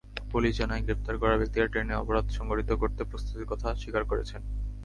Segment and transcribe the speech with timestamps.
[0.31, 4.41] Police জানায়, গ্রেপ্তার করা ব্যক্তিরা ট্রেনে অপরাধ সংঘটিত করতে প্রস্তুতির কথা স্বীকার করেছেন।